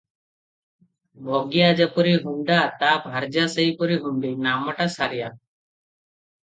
ଭଗିଆ 1.27 1.67
ଯେପରି 1.81 2.13
ହୁଣ୍ତା, 2.25 2.57
ତ 2.81 2.91
ଭାର୍ଯ୍ୟା 3.05 3.45
ସେହିପରି 3.59 4.01
ହୁଣ୍ତୀ, 4.09 4.35
ନାମଟା 4.49 4.93
ସାରିଆ। 4.99 5.33